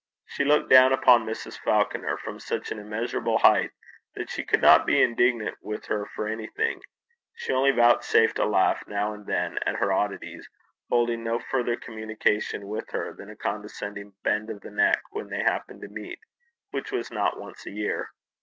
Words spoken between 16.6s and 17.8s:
which was not once a